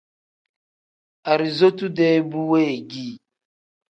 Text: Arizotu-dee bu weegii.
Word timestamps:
Arizotu-dee 1.31 2.17
bu 2.29 2.39
weegii. 2.51 3.11